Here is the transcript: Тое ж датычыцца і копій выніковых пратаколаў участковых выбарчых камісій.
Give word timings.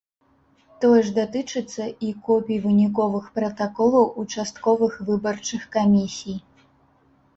Тое 0.83 1.01
ж 1.09 1.11
датычыцца 1.17 1.83
і 2.07 2.09
копій 2.29 2.57
выніковых 2.65 3.29
пратаколаў 3.37 4.09
участковых 4.25 4.99
выбарчых 5.11 5.61
камісій. 5.77 6.37